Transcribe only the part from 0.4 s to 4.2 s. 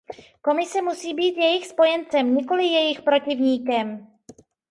Komise musí být jejich spojencem, nikoli jejich protivníkem.